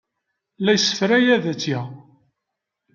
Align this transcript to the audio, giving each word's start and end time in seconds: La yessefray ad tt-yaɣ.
La 0.63 0.71
yessefray 0.75 1.25
ad 1.35 1.43
tt-yaɣ. 1.51 1.87